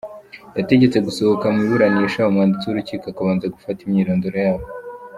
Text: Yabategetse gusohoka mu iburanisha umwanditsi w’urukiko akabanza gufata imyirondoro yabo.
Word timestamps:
Yabategetse 0.55 0.97
gusohoka 1.07 1.45
mu 1.53 1.59
iburanisha 1.65 2.27
umwanditsi 2.29 2.65
w’urukiko 2.65 3.05
akabanza 3.07 3.53
gufata 3.55 3.79
imyirondoro 3.83 4.37
yabo. 4.45 4.65